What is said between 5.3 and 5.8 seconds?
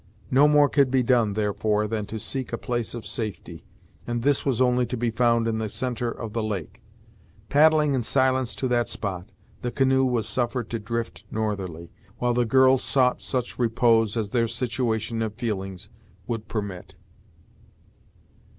in the